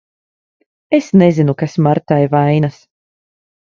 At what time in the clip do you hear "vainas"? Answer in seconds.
2.37-2.85